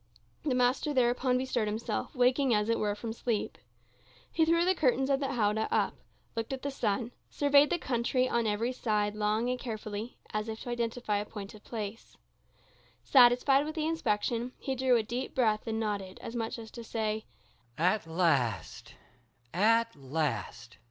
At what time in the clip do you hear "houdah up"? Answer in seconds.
5.35-5.93